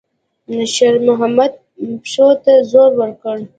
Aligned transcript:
شېرمحمد 0.73 1.51
پښو 2.01 2.27
ته 2.43 2.53
زور 2.71 2.91
ورکړ. 3.01 3.35